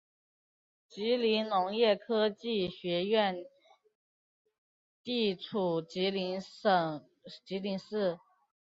[0.89, 3.37] 吉林农业科技学院
[5.03, 7.07] 地处吉林省
[7.45, 8.17] 吉林市。